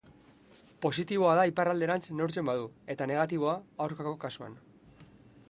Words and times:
Positiboa 0.85 1.33
da 1.39 1.43
iparralderantz 1.51 2.03
neurtzen 2.21 2.49
badu, 2.51 2.65
eta 2.95 3.09
negatiboa, 3.13 3.55
aurkako 3.87 4.17
kasuan. 4.27 4.59